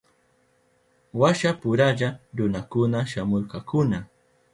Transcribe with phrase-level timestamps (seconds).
[1.19, 3.99] Washapuralla runakuna shamurkakuna.